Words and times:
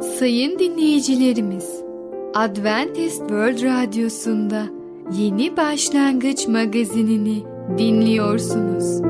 Sayın 0.00 0.58
dinleyicilerimiz, 0.58 1.82
Adventist 2.34 3.18
World 3.18 3.62
Radyosu'nda 3.62 4.66
Yeni 5.12 5.56
Başlangıç 5.56 6.48
magazinini 6.48 7.44
dinliyorsunuz. 7.78 9.00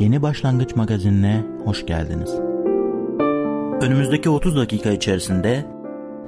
Yeni 0.00 0.22
Başlangıç 0.22 0.76
magazinine 0.76 1.44
hoş 1.64 1.86
geldiniz. 1.86 2.34
Önümüzdeki 3.82 4.30
30 4.30 4.56
dakika 4.56 4.90
içerisinde 4.90 5.64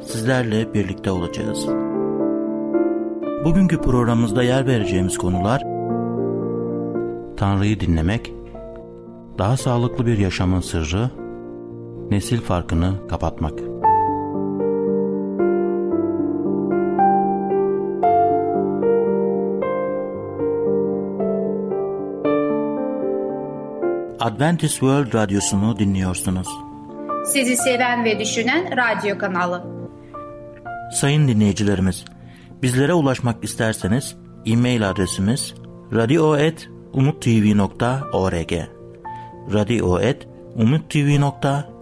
sizlerle 0.00 0.74
birlikte 0.74 1.10
olacağız. 1.10 1.66
Bugünkü 3.44 3.80
programımızda 3.80 4.42
yer 4.42 4.66
vereceğimiz 4.66 5.18
konular 5.18 5.62
Tanrı'yı 7.36 7.80
dinlemek, 7.80 8.32
daha 9.38 9.56
sağlıklı 9.56 10.06
bir 10.06 10.18
yaşamın 10.18 10.60
sırrı, 10.60 11.10
nesil 12.10 12.40
farkını 12.40 13.08
kapatmak. 13.08 13.60
Adventist 24.20 24.72
World 24.72 25.14
Radyosu'nu 25.14 25.78
dinliyorsunuz. 25.78 26.48
Sizi 27.26 27.56
seven 27.56 28.04
ve 28.04 28.18
düşünen 28.18 28.76
radyo 28.76 29.18
kanalı. 29.18 29.64
Sayın 30.92 31.28
dinleyicilerimiz, 31.28 32.04
bizlere 32.62 32.94
ulaşmak 32.94 33.44
isterseniz 33.44 34.16
e-mail 34.46 34.90
adresimiz 34.90 35.54
radio.umutv.org 35.92 38.52
radio.umutv.org 39.52 41.79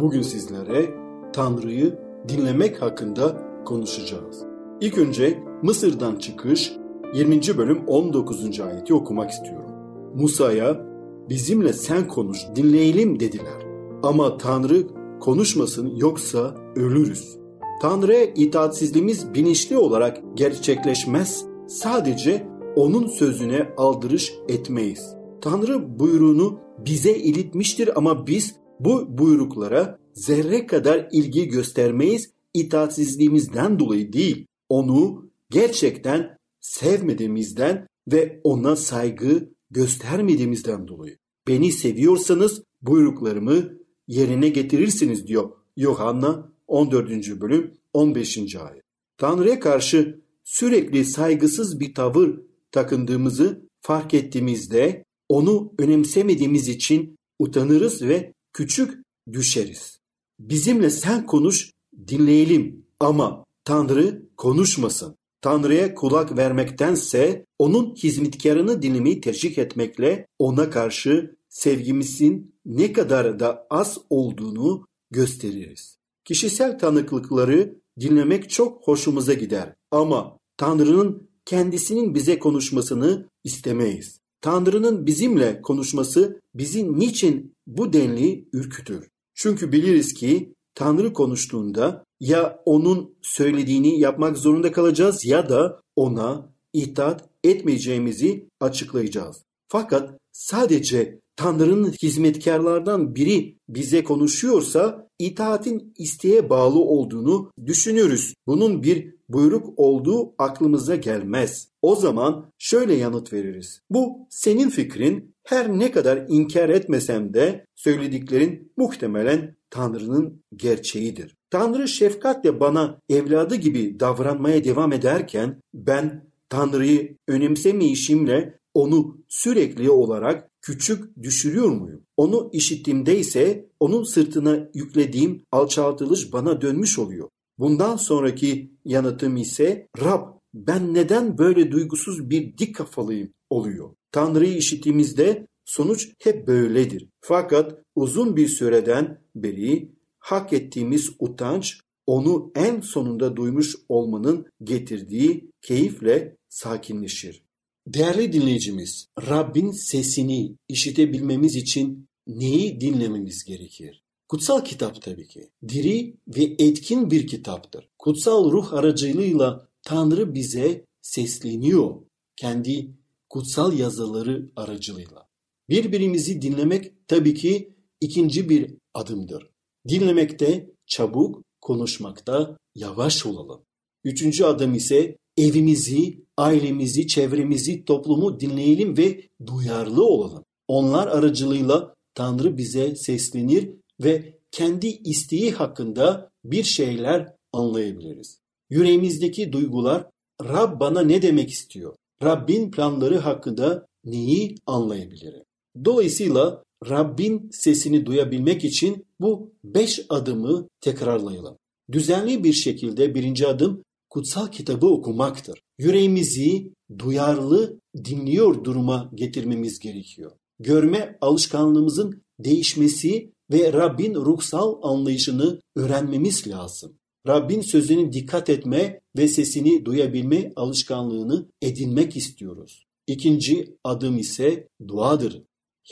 Bugün 0.00 0.22
sizlere 0.22 0.94
Tanrı'yı 1.32 1.98
dinlemek 2.28 2.82
hakkında 2.82 3.42
konuşacağız. 3.64 4.44
İlk 4.80 4.98
önce 4.98 5.42
Mısır'dan 5.62 6.16
çıkış 6.16 6.72
20. 7.14 7.40
bölüm 7.58 7.86
19. 7.86 8.60
ayeti 8.60 8.94
okumak 8.94 9.30
istiyorum. 9.30 9.70
Musa'ya 10.14 10.86
bizimle 11.28 11.72
sen 11.72 12.08
konuş 12.08 12.38
dinleyelim 12.56 13.20
dediler. 13.20 13.66
Ama 14.02 14.38
Tanrı 14.38 14.86
konuşmasın 15.20 15.96
yoksa 15.96 16.54
ölürüz. 16.76 17.38
Tanrı'ya 17.82 18.24
itaatsizliğimiz 18.24 19.34
bilinçli 19.34 19.76
olarak 19.76 20.20
gerçekleşmez. 20.34 21.44
Sadece 21.68 22.46
onun 22.76 23.06
sözüne 23.06 23.68
aldırış 23.76 24.32
etmeyiz. 24.48 25.16
Tanrı 25.40 25.98
buyruğunu 25.98 26.58
bize 26.86 27.14
iletmiştir 27.14 27.98
ama 27.98 28.26
biz 28.26 28.61
bu 28.84 29.18
buyruklara 29.18 29.98
zerre 30.14 30.66
kadar 30.66 31.08
ilgi 31.12 31.48
göstermeyiz 31.48 32.30
itaatsizliğimizden 32.54 33.78
dolayı 33.78 34.12
değil. 34.12 34.46
Onu 34.68 35.30
gerçekten 35.50 36.38
sevmediğimizden 36.60 37.86
ve 38.12 38.40
ona 38.44 38.76
saygı 38.76 39.50
göstermediğimizden 39.70 40.88
dolayı. 40.88 41.16
Beni 41.48 41.72
seviyorsanız 41.72 42.62
buyruklarımı 42.82 43.64
yerine 44.08 44.48
getirirsiniz 44.48 45.26
diyor 45.26 45.50
Yohanna 45.76 46.52
14. 46.66 47.10
bölüm 47.40 47.74
15. 47.92 48.56
ayet. 48.56 48.82
Tanrı'ya 49.18 49.60
karşı 49.60 50.20
sürekli 50.44 51.04
saygısız 51.04 51.80
bir 51.80 51.94
tavır 51.94 52.40
takındığımızı 52.72 53.68
fark 53.80 54.14
ettiğimizde 54.14 55.04
onu 55.28 55.72
önemsemediğimiz 55.78 56.68
için 56.68 57.16
utanırız 57.38 58.02
ve 58.02 58.32
küçük 58.52 59.02
düşeriz. 59.32 59.98
Bizimle 60.40 60.90
sen 60.90 61.26
konuş, 61.26 61.70
dinleyelim 62.08 62.86
ama 63.00 63.44
Tanrı 63.64 64.22
konuşmasın. 64.36 65.16
Tanrı'ya 65.40 65.94
kulak 65.94 66.36
vermektense 66.36 67.46
onun 67.58 67.94
hizmetkarını 67.94 68.82
dinlemeyi 68.82 69.20
tercih 69.20 69.58
etmekle 69.58 70.26
ona 70.38 70.70
karşı 70.70 71.36
sevgimizin 71.48 72.54
ne 72.66 72.92
kadar 72.92 73.40
da 73.40 73.66
az 73.70 73.98
olduğunu 74.10 74.86
gösteririz. 75.10 75.98
Kişisel 76.24 76.78
tanıklıkları 76.78 77.74
dinlemek 78.00 78.50
çok 78.50 78.88
hoşumuza 78.88 79.34
gider 79.34 79.74
ama 79.90 80.38
Tanrı'nın 80.56 81.28
kendisinin 81.44 82.14
bize 82.14 82.38
konuşmasını 82.38 83.28
istemeyiz. 83.44 84.20
Tanrı'nın 84.42 85.06
bizimle 85.06 85.62
konuşması 85.62 86.40
bizi 86.54 86.98
niçin 86.98 87.54
bu 87.66 87.92
denli 87.92 88.48
ürkütür? 88.52 89.08
Çünkü 89.34 89.72
biliriz 89.72 90.14
ki 90.14 90.54
Tanrı 90.74 91.12
konuştuğunda 91.12 92.04
ya 92.20 92.62
onun 92.64 93.14
söylediğini 93.22 94.00
yapmak 94.00 94.38
zorunda 94.38 94.72
kalacağız 94.72 95.24
ya 95.24 95.48
da 95.48 95.80
ona 95.96 96.52
itaat 96.72 97.28
etmeyeceğimizi 97.44 98.48
açıklayacağız. 98.60 99.42
Fakat 99.68 100.18
sadece 100.32 101.20
Tanrı'nın 101.36 101.92
hizmetkarlardan 102.02 103.14
biri 103.14 103.58
bize 103.68 104.04
konuşuyorsa 104.04 105.08
itaatin 105.18 105.94
isteğe 105.98 106.50
bağlı 106.50 106.78
olduğunu 106.78 107.50
düşünürüz. 107.66 108.34
Bunun 108.46 108.82
bir 108.82 109.14
buyruk 109.28 109.78
olduğu 109.78 110.34
aklımıza 110.38 110.96
gelmez. 110.96 111.68
O 111.82 111.96
zaman 111.96 112.52
şöyle 112.58 112.94
yanıt 112.94 113.32
veririz. 113.32 113.80
Bu 113.90 114.26
senin 114.30 114.68
fikrin 114.68 115.34
her 115.44 115.78
ne 115.78 115.90
kadar 115.90 116.24
inkar 116.28 116.68
etmesem 116.68 117.34
de 117.34 117.66
söylediklerin 117.74 118.72
muhtemelen 118.76 119.56
Tanrı'nın 119.70 120.42
gerçeğidir. 120.56 121.36
Tanrı 121.50 121.88
şefkatle 121.88 122.60
bana 122.60 123.00
evladı 123.08 123.54
gibi 123.54 124.00
davranmaya 124.00 124.64
devam 124.64 124.92
ederken 124.92 125.60
ben 125.74 126.30
Tanrı'yı 126.48 127.16
önemsemeyişimle 127.28 128.58
onu 128.74 129.18
sürekli 129.28 129.90
olarak 129.90 130.50
küçük 130.62 131.22
düşürüyor 131.22 131.68
muyum? 131.68 132.02
Onu 132.16 132.50
işittiğimde 132.52 133.18
ise 133.18 133.68
onun 133.80 134.02
sırtına 134.02 134.68
yüklediğim 134.74 135.42
alçaltılış 135.52 136.32
bana 136.32 136.60
dönmüş 136.60 136.98
oluyor. 136.98 137.28
Bundan 137.58 137.96
sonraki 137.96 138.72
yanıtım 138.84 139.36
ise 139.36 139.88
Rab 140.00 140.28
ben 140.54 140.94
neden 140.94 141.38
böyle 141.38 141.72
duygusuz 141.72 142.30
bir 142.30 142.58
dik 142.58 142.74
kafalıyım 142.74 143.32
oluyor. 143.50 143.94
Tanrı'yı 144.12 144.56
işittiğimizde 144.56 145.46
sonuç 145.64 146.08
hep 146.22 146.46
böyledir. 146.46 147.08
Fakat 147.20 147.82
uzun 147.94 148.36
bir 148.36 148.48
süreden 148.48 149.20
beri 149.34 149.92
hak 150.18 150.52
ettiğimiz 150.52 151.10
utanç 151.18 151.80
onu 152.06 152.52
en 152.54 152.80
sonunda 152.80 153.36
duymuş 153.36 153.76
olmanın 153.88 154.46
getirdiği 154.62 155.50
keyifle 155.62 156.36
sakinleşir. 156.48 157.44
Değerli 157.86 158.32
dinleyicimiz, 158.32 159.08
Rabbin 159.28 159.70
sesini 159.70 160.56
işitebilmemiz 160.68 161.56
için 161.56 162.08
neyi 162.26 162.80
dinlememiz 162.80 163.44
gerekir? 163.44 164.02
Kutsal 164.28 164.64
kitap 164.64 165.02
tabii 165.02 165.28
ki. 165.28 165.50
Diri 165.68 166.16
ve 166.28 166.42
etkin 166.42 167.10
bir 167.10 167.26
kitaptır. 167.26 167.88
Kutsal 167.98 168.52
ruh 168.52 168.72
aracılığıyla 168.72 169.68
Tanrı 169.82 170.34
bize 170.34 170.84
sesleniyor. 171.00 171.94
Kendi 172.36 172.90
kutsal 173.28 173.78
yazıları 173.78 174.50
aracılığıyla. 174.56 175.28
Birbirimizi 175.68 176.42
dinlemek 176.42 177.08
tabii 177.08 177.34
ki 177.34 177.74
ikinci 178.00 178.48
bir 178.48 178.74
adımdır. 178.94 179.50
Dinlemekte 179.88 180.70
çabuk, 180.86 181.44
konuşmakta 181.60 182.56
yavaş 182.74 183.26
olalım. 183.26 183.62
Üçüncü 184.04 184.44
adım 184.44 184.74
ise 184.74 185.16
evimizi, 185.36 186.24
ailemizi, 186.36 187.06
çevremizi, 187.06 187.84
toplumu 187.84 188.40
dinleyelim 188.40 188.96
ve 188.96 189.20
duyarlı 189.46 190.04
olalım. 190.04 190.44
Onlar 190.68 191.06
aracılığıyla 191.06 191.94
Tanrı 192.14 192.56
bize 192.58 192.96
seslenir 192.96 193.70
ve 194.00 194.38
kendi 194.50 194.86
isteği 194.86 195.50
hakkında 195.50 196.30
bir 196.44 196.64
şeyler 196.64 197.32
anlayabiliriz. 197.52 198.38
Yüreğimizdeki 198.70 199.52
duygular 199.52 200.06
Rab 200.44 200.80
bana 200.80 201.00
ne 201.00 201.22
demek 201.22 201.50
istiyor? 201.50 201.94
Rabbin 202.22 202.70
planları 202.70 203.18
hakkında 203.18 203.86
neyi 204.04 204.54
anlayabilirim? 204.66 205.42
Dolayısıyla 205.84 206.62
Rabbin 206.88 207.50
sesini 207.52 208.06
duyabilmek 208.06 208.64
için 208.64 209.06
bu 209.20 209.52
beş 209.64 210.06
adımı 210.08 210.68
tekrarlayalım. 210.80 211.56
Düzenli 211.92 212.44
bir 212.44 212.52
şekilde 212.52 213.14
birinci 213.14 213.46
adım 213.46 213.84
kutsal 214.12 214.48
kitabı 214.48 214.86
okumaktır. 214.86 215.62
Yüreğimizi 215.78 216.72
duyarlı 216.98 217.80
dinliyor 218.04 218.64
duruma 218.64 219.10
getirmemiz 219.14 219.78
gerekiyor. 219.78 220.32
Görme 220.58 221.18
alışkanlığımızın 221.20 222.22
değişmesi 222.40 223.32
ve 223.52 223.72
Rabbin 223.72 224.14
ruhsal 224.14 224.78
anlayışını 224.82 225.60
öğrenmemiz 225.76 226.48
lazım. 226.48 226.98
Rabbin 227.26 227.60
sözüne 227.60 228.12
dikkat 228.12 228.50
etme 228.50 229.00
ve 229.16 229.28
sesini 229.28 229.84
duyabilme 229.84 230.52
alışkanlığını 230.56 231.48
edinmek 231.62 232.16
istiyoruz. 232.16 232.84
İkinci 233.06 233.76
adım 233.84 234.18
ise 234.18 234.68
duadır. 234.88 235.42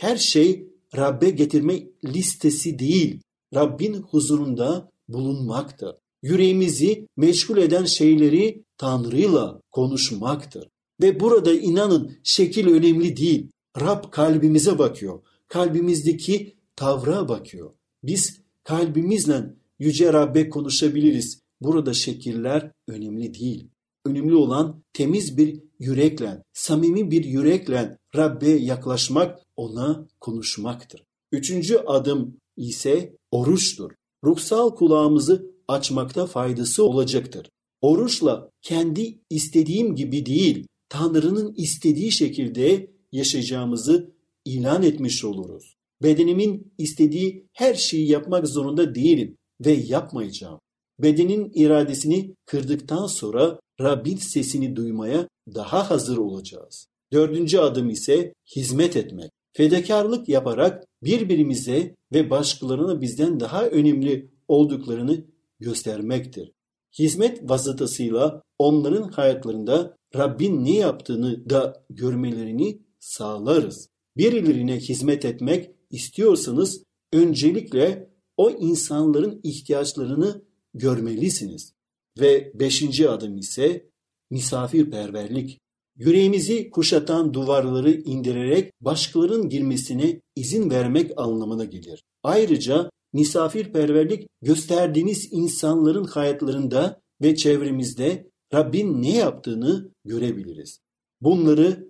Her 0.01 0.17
şey 0.17 0.69
Rabbe 0.97 1.31
getirme 1.31 1.83
listesi 2.05 2.79
değil, 2.79 3.21
Rabbin 3.55 3.95
huzurunda 3.95 4.91
bulunmaktır. 5.09 5.95
Yüreğimizi 6.23 7.09
meşgul 7.17 7.57
eden 7.57 7.85
şeyleri 7.85 8.65
Tanrı'yla 8.79 9.61
konuşmaktır. 9.71 10.69
Ve 11.03 11.21
burada 11.21 11.55
inanın 11.55 12.19
şekil 12.25 12.67
önemli 12.67 13.17
değil. 13.17 13.51
Rab 13.81 14.11
kalbimize 14.11 14.79
bakıyor. 14.79 15.21
Kalbimizdeki 15.49 16.57
tavra 16.77 17.29
bakıyor. 17.29 17.71
Biz 18.03 18.41
kalbimizle 18.65 19.55
Yüce 19.79 20.13
Rabbe 20.13 20.49
konuşabiliriz. 20.49 21.41
Burada 21.61 21.95
şekiller 21.95 22.73
önemli 22.89 23.35
değil. 23.35 23.69
Önemli 24.05 24.35
olan 24.35 24.83
temiz 24.93 25.37
bir 25.37 25.63
yürekle, 25.79 26.43
samimi 26.53 27.11
bir 27.11 27.25
yürekle 27.25 27.99
Rabbe 28.17 28.51
yaklaşmak, 28.51 29.39
ona 29.57 30.09
konuşmaktır. 30.21 31.05
Üçüncü 31.33 31.77
adım 31.77 32.37
ise 32.57 33.17
oruçtur. 33.31 33.91
Ruhsal 34.25 34.75
kulağımızı 34.75 35.50
açmakta 35.71 36.27
faydası 36.27 36.85
olacaktır. 36.85 37.49
Oruçla 37.81 38.51
kendi 38.63 39.19
istediğim 39.31 39.95
gibi 39.95 40.27
değil, 40.27 40.67
Tanrı'nın 40.89 41.55
istediği 41.57 42.13
şekilde 42.13 42.91
yaşayacağımızı 43.13 44.11
ilan 44.45 44.83
etmiş 44.83 45.25
oluruz. 45.25 45.75
Bedenimin 46.03 46.73
istediği 46.79 47.47
her 47.53 47.75
şeyi 47.75 48.11
yapmak 48.11 48.49
zorunda 48.49 48.95
değilim 48.95 49.37
ve 49.67 49.73
yapmayacağım. 49.73 50.59
Bedenin 50.99 51.53
iradesini 51.55 52.35
kırdıktan 52.47 53.07
sonra 53.07 53.61
Rabbin 53.81 54.17
sesini 54.17 54.77
duymaya 54.77 55.29
daha 55.55 55.91
hazır 55.91 56.17
olacağız. 56.17 56.87
Dördüncü 57.13 57.59
adım 57.59 57.91
ise 57.91 58.35
hizmet 58.57 58.97
etmek. 58.97 59.31
Fedakarlık 59.53 60.29
yaparak 60.29 60.85
birbirimize 61.03 61.95
ve 62.13 62.31
başkalarına 62.31 63.01
bizden 63.01 63.41
daha 63.41 63.67
önemli 63.67 64.31
olduklarını 64.49 65.25
göstermektir. 65.61 66.53
Hizmet 66.99 67.51
vasıtasıyla 67.51 68.43
onların 68.59 69.09
hayatlarında 69.09 69.97
Rabbin 70.17 70.65
ne 70.65 70.75
yaptığını 70.77 71.51
da 71.51 71.85
görmelerini 71.91 72.83
sağlarız. 72.99 73.89
Birilerine 74.17 74.77
hizmet 74.77 75.25
etmek 75.25 75.71
istiyorsanız 75.91 76.85
öncelikle 77.13 78.11
o 78.37 78.51
insanların 78.51 79.41
ihtiyaçlarını 79.43 80.43
görmelisiniz. 80.75 81.73
Ve 82.21 82.53
beşinci 82.55 83.09
adım 83.09 83.39
ise 83.39 83.91
misafirperverlik. 84.31 85.59
Yüreğimizi 85.97 86.71
kuşatan 86.71 87.35
duvarları 87.35 87.93
indirerek 87.93 88.73
başkalarının 88.81 89.49
girmesine 89.49 90.21
izin 90.37 90.71
vermek 90.71 91.11
anlamına 91.17 91.65
gelir. 91.65 92.05
Ayrıca 92.23 92.91
misafirperverlik 93.13 94.29
gösterdiğiniz 94.43 95.29
insanların 95.31 96.05
hayatlarında 96.05 97.01
ve 97.23 97.37
çevremizde 97.37 98.31
Rabbin 98.55 99.03
ne 99.03 99.17
yaptığını 99.17 99.91
görebiliriz. 100.05 100.81
Bunları 101.21 101.89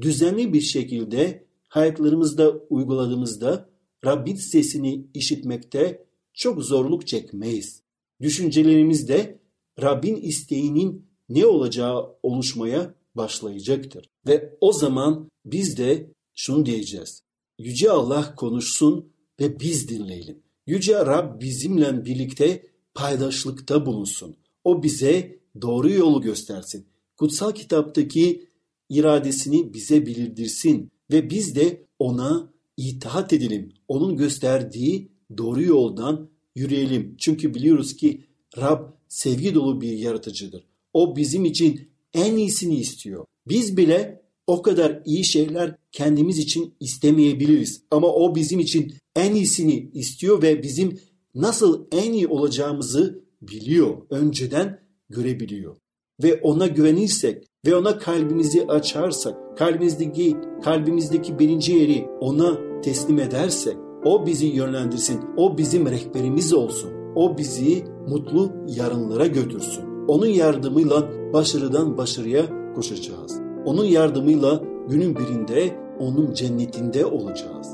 düzenli 0.00 0.52
bir 0.52 0.60
şekilde 0.60 1.46
hayatlarımızda 1.68 2.50
uyguladığımızda 2.50 3.70
Rabbin 4.04 4.36
sesini 4.36 5.06
işitmekte 5.14 6.06
çok 6.32 6.62
zorluk 6.64 7.06
çekmeyiz. 7.06 7.82
Düşüncelerimizde 8.20 9.40
Rabbin 9.82 10.16
isteğinin 10.16 11.08
ne 11.28 11.46
olacağı 11.46 12.16
oluşmaya 12.22 12.94
başlayacaktır. 13.14 14.08
Ve 14.26 14.56
o 14.60 14.72
zaman 14.72 15.30
biz 15.44 15.78
de 15.78 16.12
şunu 16.34 16.66
diyeceğiz. 16.66 17.22
Yüce 17.58 17.90
Allah 17.90 18.34
konuşsun 18.34 19.12
ve 19.40 19.60
biz 19.60 19.88
dinleyelim. 19.88 20.41
Yüce 20.66 20.94
Rab 20.94 21.40
bizimle 21.40 22.04
birlikte 22.04 22.62
paydaşlıkta 22.94 23.86
bulunsun. 23.86 24.36
O 24.64 24.82
bize 24.82 25.38
doğru 25.62 25.90
yolu 25.90 26.20
göstersin. 26.20 26.86
Kutsal 27.16 27.52
kitaptaki 27.52 28.48
iradesini 28.88 29.74
bize 29.74 30.06
bildirsin 30.06 30.90
ve 31.10 31.30
biz 31.30 31.56
de 31.56 31.86
ona 31.98 32.52
itaat 32.76 33.32
edelim. 33.32 33.72
Onun 33.88 34.16
gösterdiği 34.16 35.08
doğru 35.36 35.62
yoldan 35.62 36.30
yürüyelim. 36.54 37.14
Çünkü 37.18 37.54
biliyoruz 37.54 37.96
ki 37.96 38.24
Rab 38.58 38.84
sevgi 39.08 39.54
dolu 39.54 39.80
bir 39.80 39.92
yaratıcıdır. 39.92 40.64
O 40.92 41.16
bizim 41.16 41.44
için 41.44 41.88
en 42.14 42.36
iyisini 42.36 42.76
istiyor. 42.76 43.24
Biz 43.48 43.76
bile 43.76 44.21
o 44.46 44.62
kadar 44.62 45.02
iyi 45.04 45.24
şeyler 45.24 45.76
kendimiz 45.92 46.38
için 46.38 46.74
istemeyebiliriz. 46.80 47.82
Ama 47.90 48.08
o 48.08 48.34
bizim 48.34 48.60
için 48.60 48.92
en 49.16 49.34
iyisini 49.34 49.90
istiyor 49.94 50.42
ve 50.42 50.62
bizim 50.62 50.98
nasıl 51.34 51.86
en 51.92 52.12
iyi 52.12 52.26
olacağımızı 52.26 53.24
biliyor. 53.42 53.96
Önceden 54.10 54.80
görebiliyor. 55.08 55.76
Ve 56.22 56.40
ona 56.42 56.66
güvenirsek 56.66 57.44
ve 57.66 57.76
ona 57.76 57.98
kalbimizi 57.98 58.66
açarsak, 58.66 59.58
kalbimizdeki 59.58 60.36
kalbimizdeki 60.64 61.38
birinci 61.38 61.72
yeri 61.72 62.06
ona 62.20 62.80
teslim 62.80 63.18
edersek, 63.18 63.76
o 64.04 64.26
bizi 64.26 64.46
yönlendirsin, 64.46 65.20
o 65.36 65.58
bizim 65.58 65.86
rehberimiz 65.86 66.52
olsun. 66.52 66.90
O 67.14 67.38
bizi 67.38 67.84
mutlu 68.08 68.52
yarınlara 68.76 69.26
götürsün. 69.26 70.06
Onun 70.08 70.26
yardımıyla 70.26 71.10
başarıdan 71.32 71.98
başarıya 71.98 72.74
koşacağız. 72.74 73.41
Onun 73.64 73.84
yardımıyla 73.84 74.60
günün 74.88 75.16
birinde 75.16 75.76
onun 75.98 76.34
cennetinde 76.34 77.06
olacağız. 77.06 77.68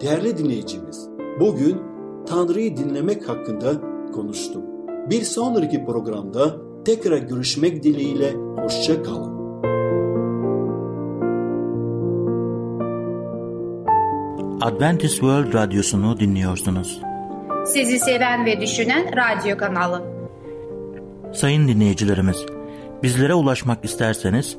Değerli 0.00 0.38
dinleyicimiz, 0.38 1.08
bugün 1.40 1.82
Tanrı'yı 2.26 2.76
dinlemek 2.76 3.28
hakkında 3.28 3.72
konuştuk. 4.12 4.62
Bir 5.10 5.22
sonraki 5.22 5.84
programda 5.84 6.56
tekrar 6.84 7.18
görüşmek 7.18 7.82
dileğiyle 7.82 8.32
hoşça 8.32 9.02
kalın. 9.02 9.32
Adventist 14.60 15.14
World 15.14 15.54
Radyosu'nu 15.54 16.20
dinliyorsunuz. 16.20 17.00
Sizi 17.66 17.98
seven 17.98 18.46
ve 18.46 18.60
düşünen 18.60 19.06
radyo 19.16 19.56
kanalı. 19.56 20.02
Sayın 21.32 21.68
dinleyicilerimiz, 21.68 22.46
bizlere 23.02 23.34
ulaşmak 23.34 23.84
isterseniz 23.84 24.58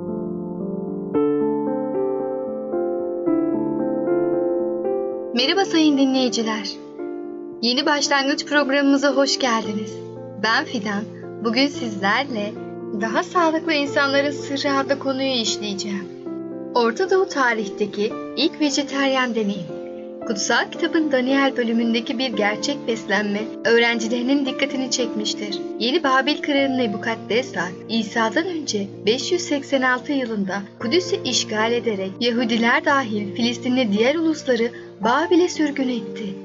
Merhaba 5.41 5.65
sayın 5.65 5.97
dinleyiciler. 5.97 6.69
Yeni 7.61 7.85
başlangıç 7.85 8.45
programımıza 8.45 9.15
hoş 9.15 9.39
geldiniz. 9.39 9.93
Ben 10.43 10.65
Fidan. 10.65 11.03
Bugün 11.43 11.67
sizlerle 11.67 12.53
daha 13.01 13.23
sağlıklı 13.23 13.73
insanların 13.73 14.31
sırrı 14.31 14.73
adlı 14.73 14.99
konuyu 14.99 15.31
işleyeceğim. 15.31 16.07
Orta 16.75 17.09
Doğu 17.09 17.27
tarihteki 17.27 18.13
ilk 18.37 18.59
vejeteryan 18.59 19.35
deneyim. 19.35 19.80
Kutsal 20.27 20.71
kitabın 20.71 21.11
Daniel 21.11 21.57
bölümündeki 21.57 22.19
bir 22.19 22.29
gerçek 22.33 22.87
beslenme 22.87 23.39
öğrencilerinin 23.65 24.45
dikkatini 24.45 24.91
çekmiştir. 24.91 25.59
Yeni 25.79 26.03
Babil 26.03 26.41
kralı 26.41 26.77
Nebukadnezar, 26.77 27.71
İsa'dan 27.89 28.45
önce 28.45 28.87
586 29.05 30.11
yılında 30.11 30.61
Kudüs'ü 30.79 31.23
işgal 31.23 31.71
ederek 31.71 32.11
Yahudiler 32.19 32.85
dahil 32.85 33.35
Filistinli 33.35 33.91
diğer 33.91 34.15
ulusları 34.15 34.71
Babil'e 34.99 35.49
sürgün 35.49 35.89
etti. 35.89 36.35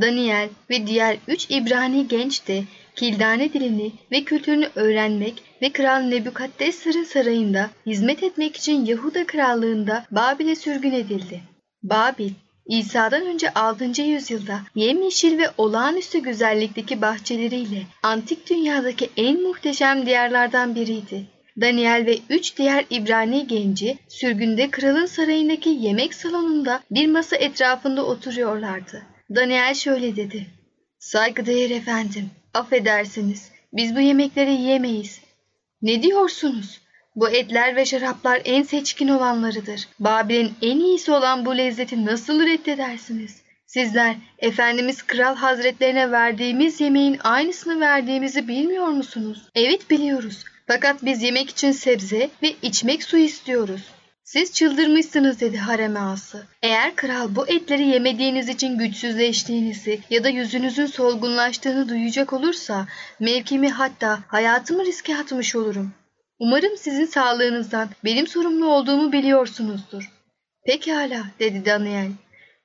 Daniel 0.00 0.48
ve 0.70 0.86
diğer 0.86 1.16
üç 1.28 1.46
İbrani 1.50 2.08
genç 2.08 2.48
de 2.48 2.62
Kildane 2.96 3.52
dilini 3.52 3.92
ve 4.12 4.24
kültürünü 4.24 4.68
öğrenmek 4.74 5.42
ve 5.62 5.72
Kral 5.72 6.00
Nebukadnezar'ın 6.00 7.04
sarayında 7.04 7.70
hizmet 7.86 8.22
etmek 8.22 8.56
için 8.56 8.84
Yahuda 8.84 9.26
krallığında 9.26 10.04
Babil'e 10.10 10.56
sürgün 10.56 10.92
edildi. 10.92 11.51
Babil, 11.82 12.30
İsa'dan 12.66 13.26
önce 13.26 13.50
6. 13.50 14.02
yüzyılda 14.02 14.60
yemyeşil 14.74 15.38
ve 15.38 15.50
olağanüstü 15.58 16.18
güzellikteki 16.18 17.02
bahçeleriyle 17.02 17.82
antik 18.02 18.50
dünyadaki 18.50 19.10
en 19.16 19.42
muhteşem 19.42 20.06
diyarlardan 20.06 20.74
biriydi. 20.74 21.26
Daniel 21.60 22.06
ve 22.06 22.18
üç 22.30 22.58
diğer 22.58 22.84
İbrani 22.90 23.46
genci 23.46 23.98
sürgünde 24.08 24.70
kralın 24.70 25.06
sarayındaki 25.06 25.68
yemek 25.68 26.14
salonunda 26.14 26.82
bir 26.90 27.06
masa 27.06 27.36
etrafında 27.36 28.06
oturuyorlardı. 28.06 29.02
Daniel 29.34 29.74
şöyle 29.74 30.16
dedi. 30.16 30.46
Saygıdeğer 30.98 31.70
efendim, 31.70 32.30
affedersiniz. 32.54 33.50
Biz 33.72 33.96
bu 33.96 34.00
yemekleri 34.00 34.52
yiyemeyiz. 34.52 35.20
Ne 35.82 36.02
diyorsunuz? 36.02 36.80
Bu 37.16 37.30
etler 37.30 37.76
ve 37.76 37.84
şaraplar 37.84 38.42
en 38.44 38.62
seçkin 38.62 39.08
olanlarıdır. 39.08 39.88
Babil'in 40.00 40.52
en 40.62 40.80
iyisi 40.80 41.12
olan 41.12 41.46
bu 41.46 41.56
lezzeti 41.56 42.06
nasıl 42.06 42.46
reddedersiniz? 42.46 43.42
Sizler 43.66 44.16
Efendimiz 44.38 45.02
Kral 45.02 45.36
Hazretlerine 45.36 46.10
verdiğimiz 46.10 46.80
yemeğin 46.80 47.18
aynısını 47.24 47.80
verdiğimizi 47.80 48.48
bilmiyor 48.48 48.86
musunuz? 48.86 49.48
Evet 49.54 49.90
biliyoruz. 49.90 50.44
Fakat 50.66 51.04
biz 51.04 51.22
yemek 51.22 51.50
için 51.50 51.72
sebze 51.72 52.30
ve 52.42 52.54
içmek 52.62 53.02
su 53.02 53.16
istiyoruz. 53.16 53.82
Siz 54.24 54.52
çıldırmışsınız 54.52 55.40
dedi 55.40 55.58
harem 55.58 55.96
ağası. 55.96 56.46
Eğer 56.62 56.96
kral 56.96 57.34
bu 57.34 57.48
etleri 57.48 57.86
yemediğiniz 57.86 58.48
için 58.48 58.78
güçsüzleştiğinizi 58.78 60.00
ya 60.10 60.24
da 60.24 60.28
yüzünüzün 60.28 60.86
solgunlaştığını 60.86 61.88
duyacak 61.88 62.32
olursa 62.32 62.86
mevkimi 63.20 63.68
hatta 63.70 64.18
hayatımı 64.26 64.84
riske 64.84 65.16
atmış 65.16 65.56
olurum. 65.56 65.92
Umarım 66.42 66.76
sizin 66.76 67.06
sağlığınızdan 67.06 67.88
benim 68.04 68.26
sorumlu 68.26 68.66
olduğumu 68.66 69.12
biliyorsunuzdur. 69.12 70.10
Pekala 70.66 71.24
dedi 71.38 71.64
Daniel. 71.64 72.10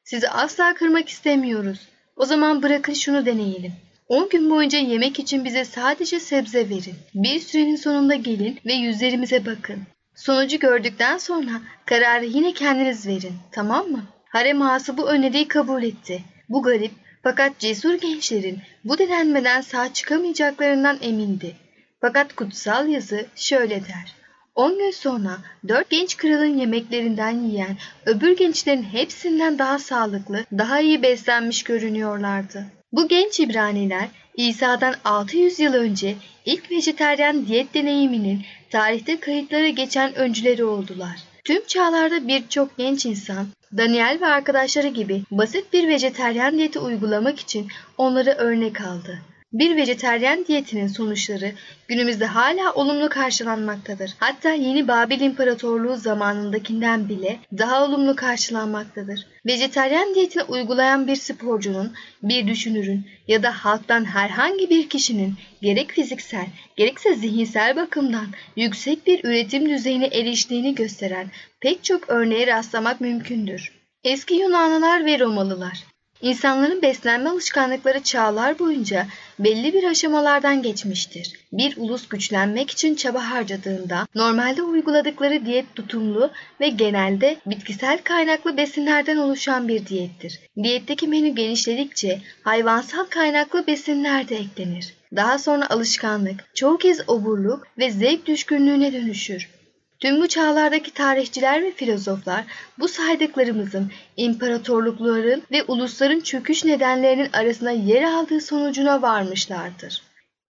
Sizi 0.04 0.30
asla 0.30 0.74
kırmak 0.74 1.10
istemiyoruz. 1.10 1.80
O 2.16 2.26
zaman 2.26 2.64
bırakın 2.64 2.94
şunu 2.94 3.26
deneyelim. 3.26 3.74
10 4.08 4.30
gün 4.30 4.50
boyunca 4.50 4.80
yemek 4.80 5.20
için 5.20 5.46
bize 5.46 5.66
sadece 5.66 6.20
sebze 6.20 6.70
verin. 6.70 6.96
Bir 7.16 7.40
sürenin 7.40 7.76
sonunda 7.76 8.16
gelin 8.16 8.60
ve 8.66 8.74
yüzlerimize 8.74 9.46
bakın. 9.46 9.80
Sonucu 10.16 10.60
gördükten 10.60 11.18
sonra 11.18 11.62
kararı 11.86 12.26
yine 12.26 12.54
kendiniz 12.54 13.08
verin. 13.08 13.34
Tamam 13.52 13.88
mı? 13.88 14.04
Harem 14.30 14.62
ağası 14.62 14.98
bu 14.98 15.10
öneriyi 15.10 15.48
kabul 15.48 15.84
etti. 15.84 16.22
Bu 16.50 16.64
garip 16.64 16.92
fakat 17.24 17.60
cesur 17.60 17.94
gençlerin 17.94 18.60
bu 18.84 18.98
denenmeden 18.98 19.62
sağ 19.62 19.94
çıkamayacaklarından 19.94 20.98
emindi. 21.02 21.67
Fakat 22.02 22.36
kutsal 22.36 22.88
yazı 22.88 23.26
şöyle 23.36 23.82
der. 23.82 24.16
10 24.56 24.78
gün 24.78 24.92
sonra 24.92 25.38
dört 25.68 25.90
genç 25.90 26.18
kralın 26.18 26.58
yemeklerinden 26.58 27.44
yiyen 27.44 27.78
öbür 28.06 28.38
gençlerin 28.38 28.84
hepsinden 28.84 29.60
daha 29.60 29.80
sağlıklı, 29.80 30.46
daha 30.58 30.80
iyi 30.80 31.02
beslenmiş 31.02 31.64
görünüyorlardı. 31.64 32.66
Bu 32.92 33.08
genç 33.08 33.40
İbraniler 33.40 34.08
İsa'dan 34.36 34.96
600 35.06 35.60
yıl 35.60 35.74
önce 35.74 36.16
ilk 36.46 36.72
vejeteryan 36.72 37.46
diyet 37.46 37.74
deneyiminin 37.74 38.42
tarihte 38.70 39.20
kayıtlara 39.20 39.68
geçen 39.68 40.16
öncüleri 40.16 40.64
oldular. 40.64 41.18
Tüm 41.46 41.66
çağlarda 41.66 42.28
birçok 42.28 42.78
genç 42.78 43.06
insan 43.06 43.48
Daniel 43.78 44.18
ve 44.22 44.26
arkadaşları 44.26 44.88
gibi 44.88 45.24
basit 45.32 45.74
bir 45.74 45.88
vejeteryan 45.88 46.58
diyeti 46.58 46.80
uygulamak 46.80 47.40
için 47.40 47.68
onları 47.98 48.32
örnek 48.32 48.82
aldı. 48.82 49.20
Bir 49.54 49.76
vejeteryen 49.76 50.46
diyetinin 50.46 50.88
sonuçları 50.88 51.52
günümüzde 51.88 52.26
hala 52.26 52.74
olumlu 52.74 53.10
karşılanmaktadır. 53.10 54.14
Hatta 54.20 54.52
yeni 54.52 54.88
Babil 54.88 55.22
İmparatorluğu 55.22 55.98
zamanındakinden 55.98 57.10
bile 57.10 57.40
daha 57.58 57.86
olumlu 57.86 58.16
karşılanmaktadır. 58.16 59.28
Vejeteryen 59.46 60.16
diyetini 60.16 60.44
uygulayan 60.44 61.08
bir 61.08 61.16
sporcunun, 61.16 61.94
bir 62.24 62.48
düşünürün 62.48 63.08
ya 63.28 63.44
da 63.44 63.52
halktan 63.52 64.06
herhangi 64.06 64.70
bir 64.70 64.90
kişinin 64.90 65.34
gerek 65.62 65.92
fiziksel 65.92 66.48
gerekse 66.76 67.16
zihinsel 67.16 67.76
bakımdan 67.76 68.28
yüksek 68.56 69.08
bir 69.08 69.24
üretim 69.24 69.70
düzeyine 69.70 70.06
eriştiğini 70.06 70.76
gösteren 70.76 71.28
pek 71.60 71.84
çok 71.84 72.10
örneğe 72.10 72.48
rastlamak 72.48 73.02
mümkündür. 73.02 73.72
Eski 74.04 74.36
Yunanlılar 74.36 75.06
ve 75.06 75.20
Romalılar 75.20 75.84
İnsanların 76.22 76.82
beslenme 76.82 77.30
alışkanlıkları 77.30 78.04
çağlar 78.04 78.60
boyunca 78.60 79.08
belli 79.40 79.74
bir 79.74 79.84
aşamalardan 79.84 80.62
geçmiştir. 80.62 81.34
Bir 81.54 81.78
ulus 81.78 82.08
güçlenmek 82.08 82.72
için 82.72 82.96
çaba 82.96 83.32
harcadığında 83.32 84.08
normalde 84.16 84.62
uyguladıkları 84.62 85.46
diyet 85.46 85.76
tutumlu 85.76 86.32
ve 86.62 86.70
genelde 86.70 87.38
bitkisel 87.46 88.00
kaynaklı 88.04 88.58
besinlerden 88.58 89.18
oluşan 89.18 89.68
bir 89.68 89.86
diyettir. 89.86 90.40
Diyetteki 90.64 91.08
menü 91.08 91.30
genişledikçe 91.30 92.22
hayvansal 92.44 93.06
kaynaklı 93.06 93.68
besinler 93.68 94.30
de 94.30 94.38
eklenir. 94.38 94.94
Daha 95.16 95.40
sonra 95.40 95.70
alışkanlık, 95.70 96.56
çoğu 96.56 96.78
kez 96.78 97.10
oburluk 97.10 97.68
ve 97.78 97.92
zevk 97.92 98.26
düşkünlüğüne 98.26 98.94
dönüşür. 98.94 99.57
Tüm 100.00 100.22
bu 100.22 100.28
çağlardaki 100.28 100.94
tarihçiler 100.94 101.64
ve 101.64 101.72
filozoflar 101.72 102.44
bu 102.80 102.88
saydıklarımızın 102.88 103.92
imparatorlukların 104.18 105.44
ve 105.52 105.64
ulusların 105.64 106.20
çöküş 106.20 106.66
nedenlerinin 106.66 107.30
arasında 107.34 107.72
yer 107.72 108.04
aldığı 108.04 108.42
sonucuna 108.42 109.02
varmışlardır. 109.02 110.02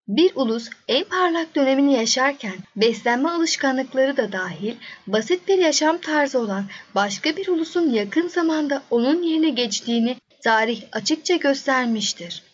Bir 0.08 0.32
ulus 0.34 0.70
en 0.88 1.04
parlak 1.04 1.56
dönemini 1.56 1.92
yaşarken 1.94 2.54
beslenme 2.76 3.28
alışkanlıkları 3.28 4.16
da 4.16 4.32
dahil 4.32 4.74
basit 5.06 5.48
bir 5.48 5.58
yaşam 5.58 5.98
tarzı 5.98 6.38
olan 6.38 6.64
başka 6.94 7.36
bir 7.36 7.48
ulusun 7.48 7.90
yakın 7.90 8.28
zamanda 8.28 8.82
onun 8.90 9.22
yerine 9.22 9.50
geçtiğini 9.50 10.16
tarih 10.44 10.82
açıkça 10.92 11.36
göstermiştir. 11.36 12.47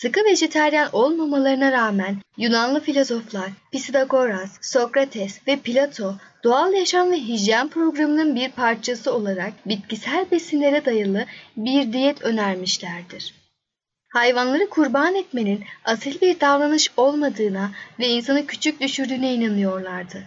Sıkı 0.00 0.24
vejeteryan 0.24 0.88
olmamalarına 0.92 1.72
rağmen 1.72 2.16
Yunanlı 2.36 2.80
filozoflar 2.80 3.50
Pisidagoras, 3.72 4.58
Sokrates 4.62 5.40
ve 5.46 5.56
Plato 5.56 6.14
doğal 6.44 6.72
yaşam 6.72 7.10
ve 7.10 7.16
hijyen 7.16 7.68
programının 7.68 8.36
bir 8.36 8.50
parçası 8.50 9.14
olarak 9.14 9.52
bitkisel 9.68 10.30
besinlere 10.30 10.84
dayalı 10.84 11.26
bir 11.56 11.92
diyet 11.92 12.22
önermişlerdir. 12.22 13.34
Hayvanları 14.08 14.68
kurban 14.68 15.14
etmenin 15.14 15.64
asil 15.84 16.20
bir 16.20 16.40
davranış 16.40 16.90
olmadığına 16.96 17.70
ve 17.98 18.08
insanı 18.08 18.46
küçük 18.46 18.80
düşürdüğüne 18.80 19.34
inanıyorlardı. 19.34 20.22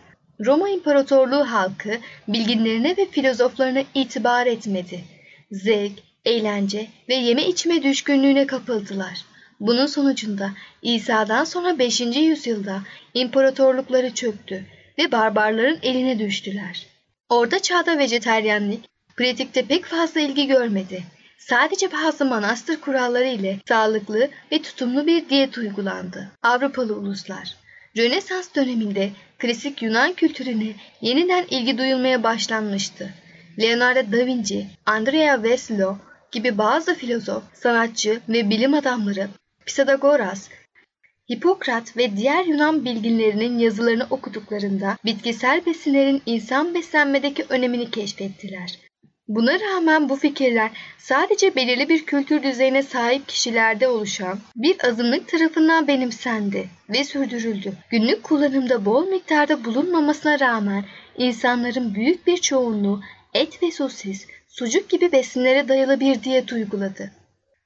Roma 0.45 0.69
İmparatorluğu 0.69 1.51
halkı 1.51 1.97
bilginlerine 2.27 2.97
ve 2.97 3.05
filozoflarına 3.05 3.83
itibar 3.93 4.47
etmedi. 4.47 5.03
Zevk, 5.51 5.99
eğlence 6.25 6.87
ve 7.09 7.15
yeme 7.15 7.47
içme 7.47 7.83
düşkünlüğüne 7.83 8.47
kapıldılar. 8.47 9.30
Bunun 9.61 9.85
sonucunda 9.85 10.51
İsa'dan 10.81 11.43
sonra 11.43 11.79
5. 11.79 12.01
yüzyılda 12.01 12.81
imparatorlukları 13.13 14.13
çöktü 14.13 14.65
ve 14.97 15.11
barbarların 15.11 15.79
eline 15.81 16.19
düştüler. 16.19 16.87
Orta 17.29 17.59
çağda 17.59 17.97
vejeteryenlik 17.97 18.89
pratikte 19.17 19.65
pek 19.65 19.85
fazla 19.85 20.21
ilgi 20.21 20.47
görmedi. 20.47 21.03
Sadece 21.37 21.91
bazı 21.91 22.25
manastır 22.25 22.81
kuralları 22.81 23.27
ile 23.27 23.59
sağlıklı 23.67 24.29
ve 24.51 24.61
tutumlu 24.61 25.07
bir 25.07 25.29
diyet 25.29 25.57
uygulandı. 25.57 26.31
Avrupalı 26.43 26.95
uluslar 26.95 27.55
Rönesans 27.97 28.55
döneminde 28.55 29.09
klasik 29.37 29.81
Yunan 29.81 30.13
kültürüne 30.13 30.73
yeniden 31.01 31.45
ilgi 31.49 31.77
duyulmaya 31.77 32.23
başlanmıştı. 32.23 33.09
Leonardo 33.59 34.11
da 34.11 34.25
Vinci, 34.25 34.67
Andrea 34.85 35.43
Veslo 35.43 35.97
gibi 36.31 36.57
bazı 36.57 36.95
filozof, 36.95 37.43
sanatçı 37.53 38.21
ve 38.29 38.49
bilim 38.49 38.73
adamları 38.73 39.27
Pisadagoras, 39.65 40.49
Hipokrat 41.31 41.97
ve 41.97 42.17
diğer 42.17 42.45
Yunan 42.45 42.85
bilginlerinin 42.85 43.59
yazılarını 43.59 44.07
okuduklarında 44.09 44.97
bitkisel 45.05 45.65
besinlerin 45.65 46.21
insan 46.25 46.75
beslenmedeki 46.75 47.45
önemini 47.49 47.91
keşfettiler. 47.91 48.79
Buna 49.27 49.59
rağmen 49.59 50.09
bu 50.09 50.15
fikirler 50.15 50.71
sadece 50.97 51.55
belirli 51.55 51.89
bir 51.89 52.05
kültür 52.05 52.43
düzeyine 52.43 52.83
sahip 52.83 53.27
kişilerde 53.27 53.87
oluşan 53.87 54.39
bir 54.55 54.85
azınlık 54.87 55.27
tarafından 55.27 55.87
benimsendi 55.87 56.69
ve 56.89 57.03
sürdürüldü. 57.03 57.73
Günlük 57.89 58.23
kullanımda 58.23 58.85
bol 58.85 59.07
miktarda 59.07 59.65
bulunmamasına 59.65 60.39
rağmen 60.39 60.85
insanların 61.17 61.95
büyük 61.95 62.27
bir 62.27 62.37
çoğunluğu 62.37 63.01
et 63.33 63.63
ve 63.63 63.71
sosis, 63.71 64.27
sucuk 64.47 64.89
gibi 64.89 65.11
besinlere 65.11 65.67
dayalı 65.67 65.99
bir 65.99 66.23
diyet 66.23 66.53
uyguladı. 66.53 67.11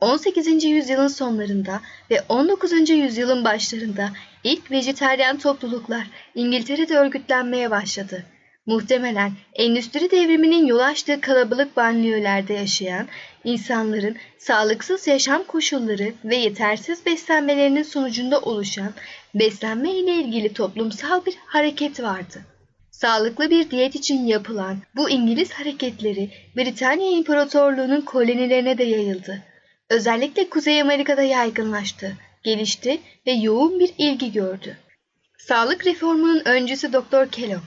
18. 0.06 0.64
yüzyılın 0.64 1.08
sonlarında 1.08 1.82
ve 2.12 2.22
19. 2.30 2.90
yüzyılın 2.90 3.44
başlarında 3.44 4.10
ilk 4.44 4.72
vejeteryan 4.72 5.38
topluluklar 5.38 6.08
İngiltere'de 6.36 6.98
örgütlenmeye 6.98 7.72
başladı. 7.72 8.24
Muhtemelen 8.66 9.32
endüstri 9.54 10.12
devriminin 10.12 10.66
yol 10.66 10.80
açtığı 10.80 11.22
kalabalık 11.22 11.78
banliyölerde 11.78 12.54
yaşayan 12.54 13.08
insanların 13.44 14.16
sağlıksız 14.38 15.08
yaşam 15.08 15.44
koşulları 15.44 16.14
ve 16.26 16.36
yetersiz 16.36 17.06
beslenmelerinin 17.06 17.84
sonucunda 17.84 18.40
oluşan 18.40 18.94
beslenme 19.36 19.92
ile 19.92 20.14
ilgili 20.14 20.54
toplumsal 20.54 21.26
bir 21.26 21.36
hareket 21.46 22.02
vardı. 22.02 22.42
Sağlıklı 22.92 23.50
bir 23.50 23.72
diyet 23.72 23.96
için 23.96 24.26
yapılan 24.26 24.78
bu 24.96 25.10
İngiliz 25.10 25.52
hareketleri 25.52 26.30
Britanya 26.56 27.12
İmparatorluğu'nun 27.12 28.02
kolonilerine 28.02 28.78
de 28.78 28.84
yayıldı. 28.84 29.55
Özellikle 29.90 30.50
Kuzey 30.50 30.82
Amerika'da 30.82 31.22
yaygınlaştı, 31.22 32.18
gelişti 32.44 33.02
ve 33.28 33.32
yoğun 33.32 33.80
bir 33.80 33.94
ilgi 33.98 34.32
gördü. 34.32 34.78
Sağlık 35.38 35.86
reformunun 35.86 36.42
öncüsü 36.46 36.94
Dr. 36.94 37.32
Kellogg, 37.32 37.64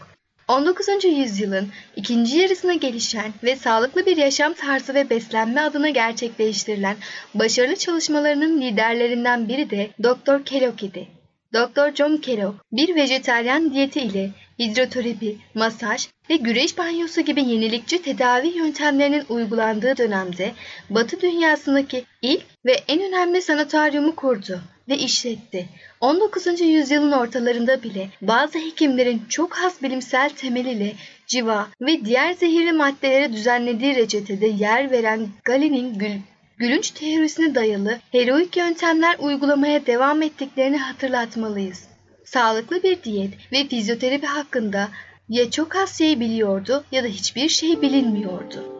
19. 0.49 1.05
yüzyılın 1.05 1.69
ikinci 1.97 2.39
yarısına 2.39 2.75
gelişen 2.75 3.33
ve 3.43 3.57
sağlıklı 3.57 4.07
bir 4.07 4.17
yaşam 4.17 4.55
tarzı 4.55 4.95
ve 4.95 5.11
beslenme 5.11 5.61
adına 5.61 5.91
gerçekleştirilen 5.91 6.97
başarılı 7.35 7.77
çalışmalarının 7.77 8.63
liderlerinden 8.63 9.49
biri 9.49 9.71
de 9.71 9.91
Dr. 10.03 10.45
Kellogg 10.45 10.83
idi. 10.83 11.18
Dr. 11.55 11.95
John 11.95 12.17
Kellogg 12.17 12.55
bir 12.73 12.95
vejeteryan 12.95 13.75
diyeti 13.75 14.01
ile 14.01 14.31
hidroterapi, 14.59 15.37
masaj 15.55 16.09
ve 16.31 16.37
güreş 16.37 16.79
banyosu 16.79 17.21
gibi 17.21 17.45
yenilikçi 17.45 18.03
tedavi 18.03 18.49
yöntemlerinin 18.49 19.25
uygulandığı 19.29 19.97
dönemde 19.97 20.53
Batı 20.91 21.21
dünyasındaki 21.21 22.05
ilk 22.23 22.43
ve 22.67 22.73
en 22.89 23.03
önemli 23.03 23.43
sanatoryumu 23.43 24.17
kurdu 24.17 24.61
ve 24.89 24.99
işletti. 24.99 25.69
19. 26.01 26.61
yüzyılın 26.61 27.13
ortalarında 27.13 27.83
bile 27.83 28.09
bazı 28.23 28.59
hekimlerin 28.59 29.23
çok 29.29 29.59
az 29.65 29.83
bilimsel 29.83 30.31
temel 30.31 30.67
ile 30.67 30.93
civa 31.27 31.69
ve 31.81 32.05
diğer 32.05 32.33
zehirli 32.33 32.73
maddelere 32.73 33.33
düzenlediği 33.33 33.97
reçetede 33.97 34.47
yer 34.47 34.91
veren 34.91 35.29
Galen'in 35.45 35.99
gül 35.99 36.21
gülünç 36.59 36.91
teorisine 36.91 37.55
dayalı 37.55 37.99
heroik 38.13 38.57
yöntemler 38.57 39.17
uygulamaya 39.19 39.87
devam 39.87 40.23
ettiklerini 40.23 40.77
hatırlatmalıyız. 40.77 41.89
Sağlıklı 42.25 42.83
bir 42.83 43.03
diyet 43.03 43.31
ve 43.53 43.69
fizyoterapi 43.69 44.27
hakkında 44.27 44.89
ya 45.29 45.51
çok 45.51 45.77
az 45.77 45.99
şey 45.99 46.21
biliyordu 46.21 46.85
ya 46.93 47.05
da 47.05 47.07
hiçbir 47.07 47.49
şey 47.49 47.83
bilinmiyordu. 47.83 48.75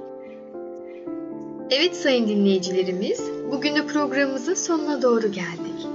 Evet 1.71 1.97
sayın 1.97 2.29
dinleyicilerimiz, 2.29 3.23
bugün 3.53 3.77
de 3.77 3.87
programımızın 3.87 4.55
sonuna 4.55 5.03
doğru 5.03 5.33
geldik. 5.33 5.87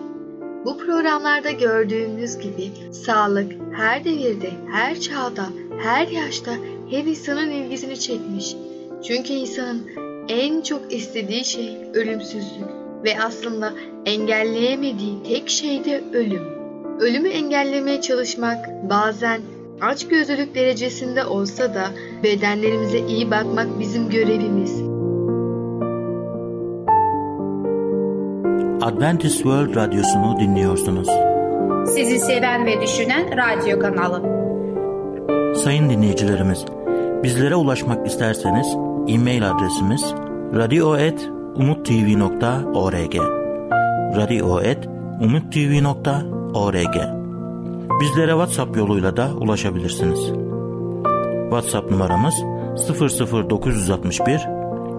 Bu 0.65 0.77
programlarda 0.77 1.51
gördüğümüz 1.51 2.37
gibi 2.37 2.93
sağlık 2.93 3.51
her 3.75 4.05
devirde, 4.05 4.49
her 4.71 4.99
çağda, 4.99 5.45
her 5.83 6.07
yaşta 6.07 6.51
her 6.89 7.03
insanın 7.03 7.51
ilgisini 7.51 7.99
çekmiş. 7.99 8.55
Çünkü 9.07 9.33
insanın 9.33 9.89
en 10.29 10.61
çok 10.61 10.93
istediği 10.93 11.45
şey 11.45 11.77
ölümsüzlük 11.93 12.69
ve 13.03 13.19
aslında 13.23 13.73
engelleyemediği 14.05 15.23
tek 15.23 15.49
şey 15.49 15.85
de 15.85 16.03
ölüm. 16.13 16.43
Ölümü 16.99 17.29
engellemeye 17.29 18.01
çalışmak 18.01 18.89
bazen 18.89 19.41
açgözlülük 19.81 20.55
derecesinde 20.55 21.25
olsa 21.25 21.73
da 21.73 21.85
bedenlerimize 22.23 22.99
iyi 22.99 23.31
bakmak 23.31 23.79
bizim 23.79 24.09
görevimiz. 24.09 24.81
Adventist 28.81 29.35
World 29.35 29.75
Radyosu'nu 29.75 30.39
dinliyorsunuz. 30.39 31.07
Sizi 31.95 32.19
seven 32.19 32.65
ve 32.65 32.81
düşünen 32.81 33.25
radyo 33.37 33.79
kanalı. 33.79 34.21
Sayın 35.55 35.89
dinleyicilerimiz, 35.89 36.65
bizlere 37.23 37.55
ulaşmak 37.55 38.07
isterseniz 38.07 38.67
e-mail 39.07 39.43
adresimiz 39.43 40.13
radio.umutv.org 40.55 43.15
radio.umutv.org 44.15 46.95
Bizlere 48.01 48.31
WhatsApp 48.31 48.77
yoluyla 48.77 49.17
da 49.17 49.29
ulaşabilirsiniz. 49.35 50.19
WhatsApp 51.49 51.91
numaramız 51.91 52.35
00961 53.49 54.47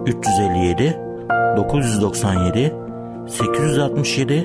357 0.06 0.96
997 1.56 2.72
867 3.28 4.42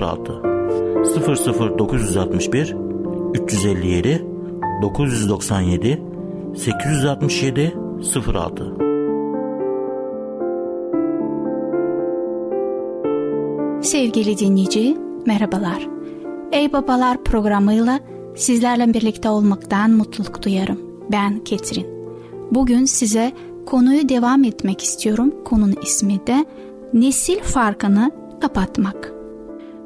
06 0.00 0.42
00961 1.78 2.76
357 3.34 4.24
997 4.82 6.02
867 6.56 7.74
06 8.02 8.87
Sevgili 13.88 14.38
dinleyici, 14.38 14.96
merhabalar. 15.26 15.88
Ey 16.52 16.72
Babalar 16.72 17.24
programıyla 17.24 18.00
sizlerle 18.36 18.94
birlikte 18.94 19.28
olmaktan 19.28 19.90
mutluluk 19.90 20.42
duyarım. 20.42 20.78
Ben 21.12 21.44
Ketrin. 21.44 21.86
Bugün 22.50 22.84
size 22.84 23.32
konuyu 23.66 24.08
devam 24.08 24.44
etmek 24.44 24.82
istiyorum. 24.82 25.34
Konunun 25.44 25.76
ismi 25.82 26.26
de 26.26 26.46
nesil 26.92 27.40
farkını 27.40 28.10
kapatmak. 28.40 29.12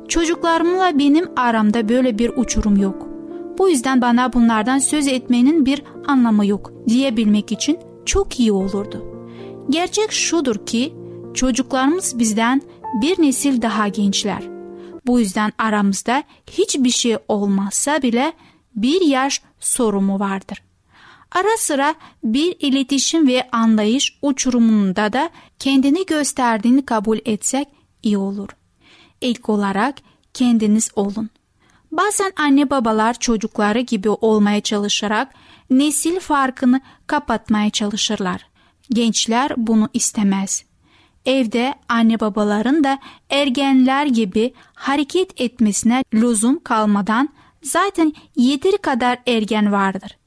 Çocuklarımla 0.08 0.98
benim 0.98 1.28
aramda 1.36 1.88
böyle 1.88 2.18
bir 2.18 2.32
uçurum 2.36 2.76
yok. 2.76 3.08
Bu 3.58 3.68
yüzden 3.68 4.00
bana 4.00 4.32
bunlardan 4.32 4.78
söz 4.78 5.06
etmenin 5.06 5.66
bir 5.66 5.82
anlamı 6.06 6.46
yok 6.46 6.72
diyebilmek 6.88 7.52
için 7.52 7.78
çok 8.04 8.40
iyi 8.40 8.52
olurdu. 8.52 9.04
Gerçek 9.70 10.12
şudur 10.12 10.56
ki 10.66 10.92
çocuklarımız 11.34 12.18
bizden 12.18 12.62
bir 13.00 13.22
nesil 13.22 13.62
daha 13.62 13.88
gençler. 13.88 14.42
Bu 15.07 15.20
yüzden 15.20 15.52
aramızda 15.59 16.22
hiçbir 16.50 16.90
şey 16.90 17.16
olmazsa 17.28 18.02
bile 18.02 18.33
bir 18.76 19.00
yaş 19.00 19.42
sorumu 19.61 20.20
vardır. 20.20 20.62
Ara 21.33 21.57
sıra 21.59 21.94
bir 22.24 22.57
iletişim 22.61 23.28
ve 23.28 23.48
anlayış 23.52 24.18
uçurumunda 24.22 25.12
da 25.12 25.31
kendini 25.59 26.07
gösterdiğini 26.07 26.85
kabul 26.85 27.18
etsek 27.24 27.68
iyi 28.02 28.18
olur. 28.18 28.48
İlk 29.20 29.48
olarak 29.48 29.94
kendiniz 30.35 30.90
olun. 30.96 31.31
Bazen 31.92 32.33
anne 32.37 32.70
babalar 32.70 33.14
çocukları 33.14 33.81
gibi 33.81 34.09
olmaya 34.09 34.61
çalışarak 34.61 35.35
nesil 35.70 36.20
farkını 36.20 36.81
kapatmaya 37.07 37.70
çalışırlar. 37.70 38.46
Gençler 38.90 39.52
bunu 39.57 39.88
istemez. 39.94 40.64
Evde 41.26 41.74
anne 41.88 42.20
babaların 42.20 42.85
da 42.85 42.98
ergenler 43.30 44.06
gibi 44.06 44.52
hareket 44.74 45.40
etmesine 45.40 46.04
lüzum 46.14 46.62
kalmadan 46.62 47.28
zaten 47.62 48.12
yeteri 48.37 48.76
kadar 48.76 49.18
ergen 49.26 49.72
vardır. 49.72 50.18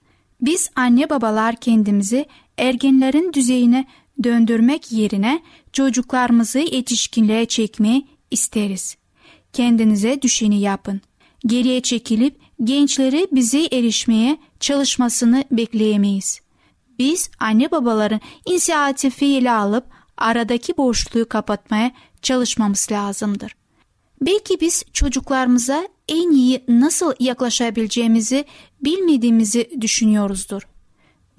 Biz 0.41 0.69
anne 0.75 1.09
babalar 1.09 1.55
kendimizi 1.55 2.25
ergenlerin 2.57 3.33
düzeyine 3.33 3.85
döndürmek 4.23 4.91
yerine 4.91 5.41
çocuklarımızı 5.73 6.59
yetişkinliğe 6.59 7.45
çekmeyi 7.45 8.07
isteriz. 8.31 8.97
Kendinize 9.53 10.21
düşeni 10.21 10.59
yapın. 10.59 11.01
Geriye 11.45 11.81
çekilip 11.81 12.39
gençleri 12.63 13.27
bize 13.31 13.65
erişmeye 13.65 14.37
çalışmasını 14.59 15.43
bekleyemeyiz. 15.51 16.39
Biz 16.99 17.29
anne 17.39 17.71
babaların 17.71 18.21
inisiyatifi 18.45 19.25
ele 19.25 19.51
alıp 19.51 19.94
aradaki 20.17 20.77
boşluğu 20.77 21.29
kapatmaya 21.29 21.91
çalışmamız 22.21 22.87
lazımdır. 22.91 23.55
Belki 24.21 24.61
biz 24.61 24.83
çocuklarımıza 24.93 25.87
en 26.07 26.31
iyi 26.31 26.63
nasıl 26.67 27.13
yaklaşabileceğimizi 27.19 28.45
bilmediğimizi 28.81 29.81
düşünüyoruzdur. 29.81 30.67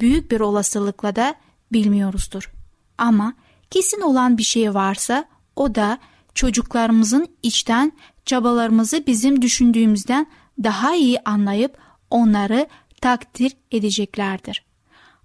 Büyük 0.00 0.30
bir 0.30 0.40
olasılıkla 0.40 1.16
da 1.16 1.34
bilmiyoruzdur. 1.72 2.52
Ama 2.98 3.34
kesin 3.70 4.00
olan 4.00 4.38
bir 4.38 4.42
şey 4.42 4.74
varsa 4.74 5.24
o 5.56 5.74
da 5.74 5.98
çocuklarımızın 6.34 7.28
içten 7.42 7.92
çabalarımızı 8.24 9.06
bizim 9.06 9.42
düşündüğümüzden 9.42 10.26
daha 10.62 10.94
iyi 10.94 11.20
anlayıp 11.20 11.78
onları 12.10 12.66
takdir 13.00 13.56
edeceklerdir. 13.70 14.64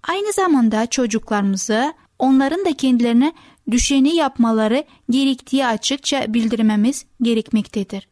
Aynı 0.08 0.32
zamanda 0.32 0.86
çocuklarımızı 0.86 1.94
onların 2.22 2.64
da 2.64 2.72
kendilerine 2.72 3.32
düşeni 3.70 4.16
yapmaları 4.16 4.84
gerektiği 5.10 5.66
açıkça 5.66 6.34
bildirmemiz 6.34 7.04
gerekmektedir. 7.22 8.08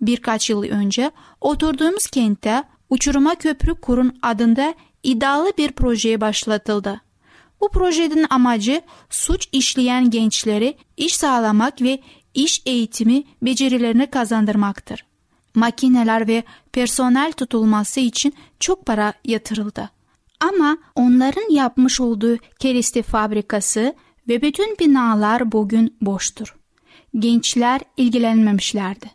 Birkaç 0.00 0.50
yıl 0.50 0.62
önce 0.62 1.10
oturduğumuz 1.40 2.06
kentte 2.06 2.64
Uçuruma 2.90 3.34
Köprü 3.34 3.74
Kurun 3.74 4.18
adında 4.22 4.74
iddialı 5.02 5.52
bir 5.58 5.72
projeye 5.72 6.20
başlatıldı. 6.20 7.00
Bu 7.60 7.70
projenin 7.70 8.26
amacı 8.30 8.82
suç 9.10 9.48
işleyen 9.52 10.10
gençleri 10.10 10.76
iş 10.96 11.16
sağlamak 11.16 11.82
ve 11.82 12.00
iş 12.34 12.62
eğitimi 12.66 13.24
becerilerini 13.42 14.06
kazandırmaktır. 14.06 15.04
Makineler 15.54 16.28
ve 16.28 16.42
personel 16.72 17.32
tutulması 17.32 18.00
için 18.00 18.34
çok 18.60 18.86
para 18.86 19.12
yatırıldı. 19.24 19.90
Ama 20.42 20.78
onların 20.94 21.54
yapmış 21.54 22.00
olduğu 22.00 22.36
kereste 22.58 23.02
fabrikası 23.02 23.94
ve 24.28 24.42
bütün 24.42 24.76
binalar 24.80 25.52
bugün 25.52 25.96
boştur. 26.00 26.56
Gençler 27.18 27.80
ilgilenmemişlerdi. 27.96 29.10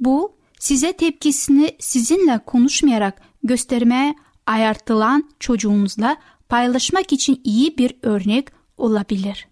Bu 0.00 0.36
size 0.58 0.92
tepkisini 0.92 1.76
sizinle 1.78 2.40
konuşmayarak 2.46 3.22
göstermeye 3.42 4.14
ayartılan 4.46 5.30
çocuğunuzla 5.40 6.16
paylaşmak 6.48 7.12
için 7.12 7.40
iyi 7.44 7.78
bir 7.78 7.94
örnek 8.02 8.48
olabilir. 8.76 9.48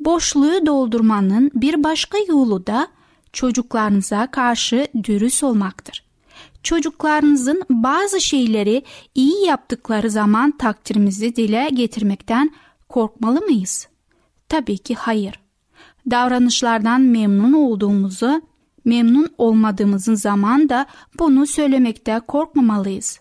Boşluğu 0.00 0.66
doldurmanın 0.66 1.50
bir 1.54 1.84
başka 1.84 2.18
yolu 2.28 2.66
da 2.66 2.88
çocuklarınıza 3.32 4.30
karşı 4.30 4.88
dürüst 5.04 5.44
olmaktır. 5.44 6.05
Çocuklarınızın 6.66 7.62
bazı 7.70 8.20
şeyleri 8.20 8.82
iyi 9.14 9.46
yaptıkları 9.46 10.10
zaman 10.10 10.50
takdirimizi 10.50 11.36
dile 11.36 11.68
getirmekten 11.72 12.50
korkmalı 12.88 13.40
mıyız? 13.40 13.88
Tabii 14.48 14.78
ki 14.78 14.94
hayır. 14.94 15.40
Davranışlardan 16.10 17.00
memnun 17.00 17.52
olduğumuzu, 17.52 18.42
memnun 18.84 19.28
olmadığımızın 19.38 20.14
zaman 20.14 20.68
da 20.68 20.86
bunu 21.18 21.46
söylemekte 21.46 22.20
korkmamalıyız. 22.28 23.20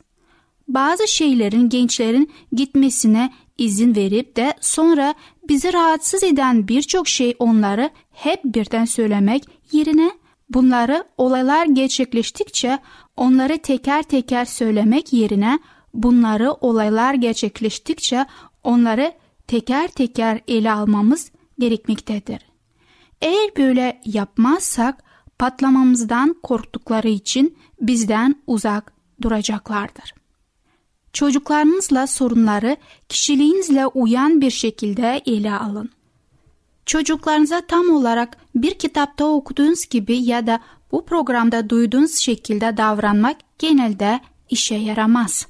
Bazı 0.67 1.07
şeylerin 1.07 1.69
gençlerin 1.69 2.31
gitmesine 2.51 3.33
izin 3.57 3.95
verip 3.95 4.35
de 4.35 4.53
sonra 4.61 5.13
bizi 5.49 5.73
rahatsız 5.73 6.23
eden 6.23 6.67
birçok 6.67 7.07
şey 7.07 7.35
onları 7.39 7.89
hep 8.11 8.43
birden 8.45 8.85
söylemek 8.85 9.43
yerine 9.71 10.11
bunları 10.55 11.03
olaylar 11.17 11.65
gerçekleştikçe 11.65 12.79
onları 13.17 13.57
teker 13.57 14.03
teker 14.03 14.45
söylemek 14.45 15.13
yerine 15.13 15.59
bunları 15.93 16.51
olaylar 16.51 17.13
gerçekleştikçe 17.13 18.25
onları 18.63 19.13
teker 19.47 19.87
teker 19.87 20.41
ele 20.47 20.71
almamız 20.71 21.31
gerekmektedir. 21.59 22.41
Eğer 23.21 23.49
böyle 23.57 24.01
yapmazsak 24.05 25.03
patlamamızdan 25.39 26.35
korktukları 26.43 27.07
için 27.07 27.57
bizden 27.81 28.35
uzak 28.47 28.93
duracaklardır. 29.21 30.13
Çocuklarınızla 31.13 32.07
sorunları 32.07 32.77
kişiliğinizle 33.09 33.87
uyan 33.87 34.41
bir 34.41 34.51
şekilde 34.51 35.21
ele 35.25 35.53
alın. 35.53 35.89
Çocuklarınıza 36.85 37.61
tam 37.61 37.89
olarak 37.89 38.37
bir 38.55 38.73
kitapta 38.73 39.25
okuduğunuz 39.25 39.85
gibi 39.89 40.17
ya 40.17 40.47
da 40.47 40.59
bu 40.91 41.05
programda 41.05 41.69
duyduğunuz 41.69 42.15
şekilde 42.15 42.77
davranmak 42.77 43.37
genelde 43.59 44.19
işe 44.49 44.75
yaramaz. 44.75 45.47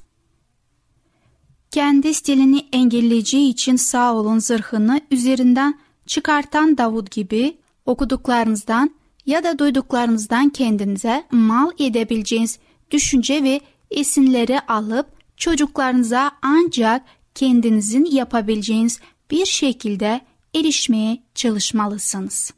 Kendi 1.70 2.14
stilini 2.14 2.66
engelleyeceği 2.72 3.50
için 3.50 3.76
sağ 3.76 4.38
zırhını 4.38 5.00
üzerinden 5.10 5.78
çıkartan 6.06 6.78
Davud 6.78 7.08
gibi 7.10 7.58
okuduklarınızdan 7.86 8.90
ya 9.26 9.44
da 9.44 9.58
duyduklarınızdan 9.58 10.48
kendinize 10.48 11.24
mal 11.30 11.70
edebileceğiniz 11.78 12.58
düşünce 12.90 13.42
ve 13.42 13.60
esinleri 13.90 14.60
alıp 14.60 15.06
çocuklarınıza 15.36 16.30
ancak 16.42 17.02
kendinizin 17.34 18.04
yapabileceğiniz 18.04 19.00
bir 19.30 19.46
şekilde 19.46 20.20
erişmeye 20.56 21.22
çalışmalısınız. 21.34 22.52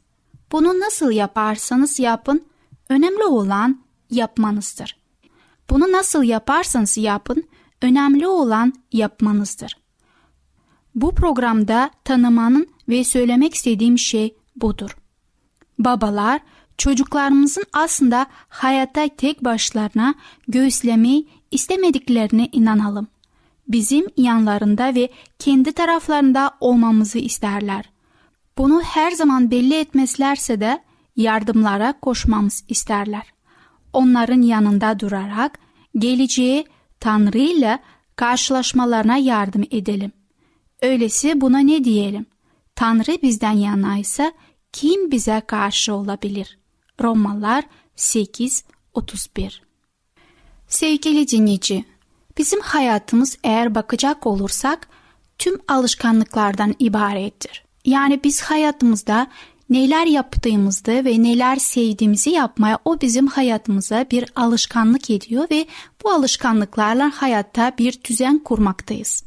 Bunu 0.51 0.79
nasıl 0.79 1.11
yaparsanız 1.11 1.99
yapın, 1.99 2.45
önemli 2.89 3.23
olan 3.23 3.81
yapmanızdır. 4.11 4.99
Bunu 5.69 5.91
nasıl 5.91 6.23
yaparsanız 6.23 6.97
yapın, 6.97 7.43
önemli 7.81 8.27
olan 8.27 8.73
yapmanızdır. 8.91 9.77
Bu 10.95 11.15
programda 11.15 11.91
tanımanın 12.03 12.67
ve 12.89 13.03
söylemek 13.03 13.53
istediğim 13.53 13.97
şey 13.97 14.35
budur. 14.55 14.97
Babalar, 15.79 16.41
çocuklarımızın 16.77 17.63
aslında 17.73 18.27
hayatta 18.49 19.07
tek 19.07 19.43
başlarına 19.43 20.15
göğüslemeyi 20.47 21.29
istemediklerine 21.51 22.49
inanalım. 22.51 23.07
Bizim 23.69 24.05
yanlarında 24.17 24.95
ve 24.95 25.09
kendi 25.39 25.71
taraflarında 25.71 26.51
olmamızı 26.59 27.19
isterler. 27.19 27.85
Bunu 28.57 28.81
her 28.81 29.11
zaman 29.11 29.51
belli 29.51 29.75
etmezlerse 29.75 30.59
de 30.59 30.83
yardımlara 31.15 31.99
koşmamız 32.01 32.63
isterler. 32.67 33.33
Onların 33.93 34.41
yanında 34.41 34.99
durarak 34.99 35.59
geleceği 35.97 36.65
Tanrı 36.99 37.37
ile 37.37 37.79
karşılaşmalarına 38.15 39.17
yardım 39.17 39.63
edelim. 39.71 40.11
Öylesi 40.81 41.41
buna 41.41 41.59
ne 41.59 41.83
diyelim? 41.83 42.25
Tanrı 42.75 43.21
bizden 43.21 43.51
yanaysa 43.51 44.33
kim 44.73 45.11
bize 45.11 45.41
karşı 45.47 45.93
olabilir? 45.93 46.57
Romalılar 47.01 47.63
8:31 47.95 49.61
Sevgili 50.67 51.27
dinleyici, 51.27 51.85
bizim 52.39 52.61
hayatımız 52.61 53.37
eğer 53.43 53.75
bakacak 53.75 54.27
olursak 54.27 54.87
tüm 55.37 55.59
alışkanlıklardan 55.67 56.75
ibarettir. 56.79 57.63
Yani 57.85 58.19
biz 58.23 58.41
hayatımızda 58.41 59.27
neler 59.69 60.05
yaptığımızda 60.05 60.91
ve 60.91 61.23
neler 61.23 61.55
sevdiğimizi 61.55 62.29
yapmaya 62.29 62.79
o 62.85 63.01
bizim 63.01 63.27
hayatımıza 63.27 64.05
bir 64.11 64.31
alışkanlık 64.35 65.09
ediyor 65.09 65.47
ve 65.51 65.65
bu 66.03 66.11
alışkanlıklarla 66.11 67.11
hayatta 67.15 67.73
bir 67.77 68.03
düzen 68.03 68.39
kurmaktayız. 68.39 69.23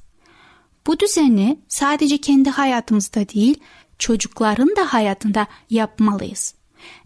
Bu 0.87 1.01
düzeni 1.01 1.59
sadece 1.68 2.18
kendi 2.18 2.51
hayatımızda 2.51 3.29
değil, 3.29 3.61
çocukların 3.98 4.77
da 4.77 4.92
hayatında 4.92 5.46
yapmalıyız. 5.70 6.55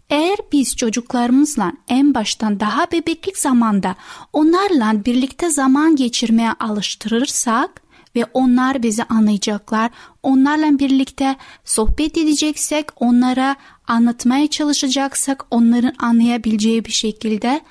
Eğer 0.09 0.37
biz 0.51 0.75
çocuklarımızla 0.75 1.73
en 1.87 2.13
baştan 2.13 2.59
daha 2.59 2.91
bebeklik 2.91 3.37
zamanda 3.37 3.95
onlarla 4.33 5.05
birlikte 5.05 5.49
zaman 5.49 5.95
geçirmeye 5.95 6.53
alıştırırsak 6.59 7.81
ve 8.15 8.25
onlar 8.33 8.83
bizi 8.83 9.03
anlayacaklar, 9.03 9.91
onlarla 10.23 10.79
birlikte 10.79 11.35
sohbet 11.65 12.17
edeceksek, 12.17 12.85
onlara 12.95 13.55
anlatmaya 13.87 14.47
çalışacaksak 14.47 15.45
onların 15.51 15.93
anlayabileceği 15.99 16.85
bir 16.85 16.91
şekilde 16.91 17.61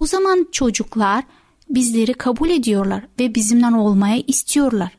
o 0.00 0.06
zaman 0.06 0.48
çocuklar 0.52 1.24
bizleri 1.68 2.14
kabul 2.14 2.50
ediyorlar 2.50 3.04
ve 3.20 3.34
bizimle 3.34 3.76
olmaya 3.76 4.22
istiyorlar. 4.26 4.98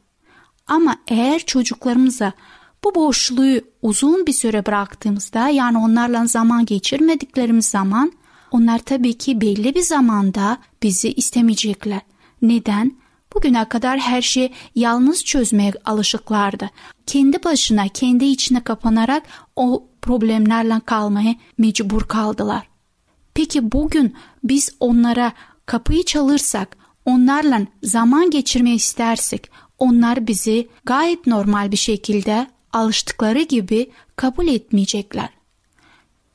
Ama 0.67 0.97
eğer 1.07 1.39
çocuklarımıza 1.39 2.33
bu 2.85 2.95
boşluğu 2.95 3.61
uzun 3.81 4.25
bir 4.25 4.33
süre 4.33 4.65
bıraktığımızda 4.65 5.49
yani 5.49 5.77
onlarla 5.77 6.25
zaman 6.25 6.65
geçirmediklerimiz 6.65 7.65
zaman 7.65 8.11
onlar 8.51 8.79
tabii 8.79 9.13
ki 9.13 9.41
belli 9.41 9.75
bir 9.75 9.81
zamanda 9.81 10.57
bizi 10.83 11.13
istemeyecekler. 11.13 12.01
Neden? 12.41 12.91
Bugüne 13.33 13.69
kadar 13.69 13.99
her 13.99 14.21
şeyi 14.21 14.51
yalnız 14.75 15.23
çözmeye 15.23 15.73
alışıklardı. 15.85 16.69
Kendi 17.05 17.43
başına, 17.43 17.87
kendi 17.87 18.25
içine 18.25 18.63
kapanarak 18.63 19.23
o 19.55 19.87
problemlerle 20.01 20.81
kalmaya 20.85 21.35
mecbur 21.57 22.01
kaldılar. 22.01 22.67
Peki 23.33 23.71
bugün 23.71 24.15
biz 24.43 24.75
onlara 24.79 25.33
kapıyı 25.65 26.03
çalırsak, 26.03 26.77
onlarla 27.05 27.61
zaman 27.83 28.29
geçirmeyi 28.29 28.75
istersek, 28.75 29.51
onlar 29.77 30.27
bizi 30.27 30.67
gayet 30.85 31.27
normal 31.27 31.71
bir 31.71 31.77
şekilde 31.77 32.47
alıştıkları 32.75 33.41
gibi 33.41 33.91
kabul 34.15 34.47
etmeyecekler. 34.47 35.29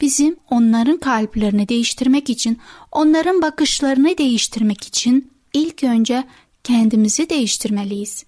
Bizim 0.00 0.37
onların 0.50 0.96
kalplerini 0.96 1.68
değiştirmek 1.68 2.31
için, 2.31 2.59
onların 2.92 3.42
bakışlarını 3.42 4.18
değiştirmek 4.18 4.83
için 4.83 5.31
ilk 5.53 5.85
önce 5.85 6.24
kendimizi 6.64 7.31
değiştirmeliyiz. 7.31 8.24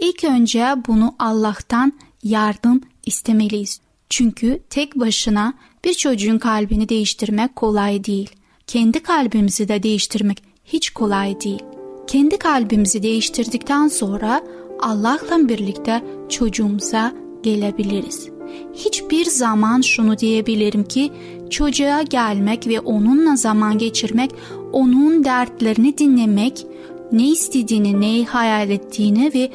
İlk 0.00 0.24
önce 0.24 0.74
bunu 0.86 1.14
Allah'tan 1.18 1.92
yardım 2.22 2.80
istemeliyiz. 3.06 3.80
Çünkü 4.10 4.62
tek 4.70 4.94
başına 4.94 5.54
bir 5.84 5.94
çocuğun 5.94 6.38
kalbini 6.38 6.88
değiştirmek 6.88 7.56
kolay 7.56 8.04
değil. 8.04 8.30
Kendi 8.66 9.02
kalbimizi 9.02 9.68
de 9.68 9.82
değiştirmek 9.82 10.42
hiç 10.64 10.90
kolay 10.90 11.40
değil. 11.40 11.62
Kendi 12.06 12.38
kalbimizi 12.38 13.02
değiştirdikten 13.02 13.88
sonra 13.88 14.42
Allah'la 14.80 15.48
birlikte 15.48 16.04
çocuğumuza 16.28 17.25
gelebiliriz. 17.46 18.28
Hiçbir 18.74 19.24
zaman 19.24 19.80
şunu 19.80 20.18
diyebilirim 20.18 20.84
ki 20.84 21.12
çocuğa 21.50 22.02
gelmek 22.02 22.66
ve 22.66 22.80
onunla 22.80 23.36
zaman 23.36 23.78
geçirmek, 23.78 24.30
onun 24.72 25.24
dertlerini 25.24 25.98
dinlemek, 25.98 26.66
ne 27.12 27.28
istediğini, 27.28 28.00
neyi 28.00 28.26
hayal 28.26 28.70
ettiğini 28.70 29.30
ve 29.34 29.50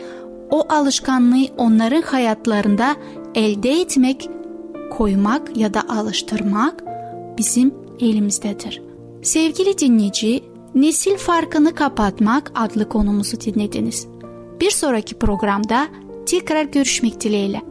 o 0.49 0.65
alışkanlığı 0.69 1.47
onların 1.57 2.01
hayatlarında 2.01 2.95
elde 3.35 3.81
etmek, 3.81 4.29
koymak 4.91 5.57
ya 5.57 5.73
da 5.73 5.83
alıştırmak 5.89 6.83
bizim 7.37 7.73
elimizdedir. 7.99 8.81
Sevgili 9.21 9.77
dinleyici, 9.77 10.43
nesil 10.75 11.17
farkını 11.17 11.75
kapatmak 11.75 12.51
adlı 12.55 12.89
konumuzu 12.89 13.41
dinlediniz. 13.41 14.07
Bir 14.61 14.71
sonraki 14.71 15.15
programda 15.15 15.87
tekrar 16.25 16.63
görüşmek 16.63 17.21
dileğiyle. 17.21 17.70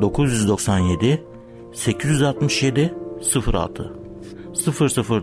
997 0.00 1.22
867 1.72 2.94
06 3.52 3.94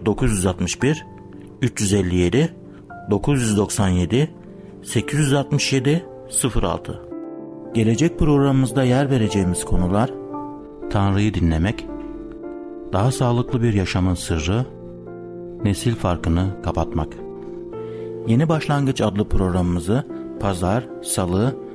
00961 0.06 1.06
357 1.62 2.56
997 3.10 4.32
867 4.84 6.06
06 6.62 7.02
Gelecek 7.74 8.20
programımızda 8.20 8.84
yer 8.84 9.10
vereceğimiz 9.10 9.66
konular 9.66 10.12
Tanrı'yı 10.92 11.34
dinlemek, 11.34 11.88
daha 12.94 13.12
sağlıklı 13.12 13.62
bir 13.62 13.74
yaşamın 13.74 14.14
sırrı, 14.14 14.66
nesil 15.64 15.96
farkını 15.96 16.62
kapatmak. 16.64 17.14
Yeni 18.28 18.50
Başlangıç 18.50 19.02
adlı 19.02 19.30
programımızı 19.30 20.04
pazar, 20.40 20.88
salı 21.04 21.56